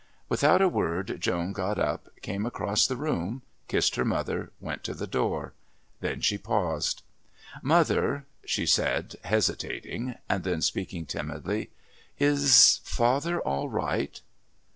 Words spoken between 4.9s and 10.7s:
the door. Then she paused. "Mother," she said, hesitating, and then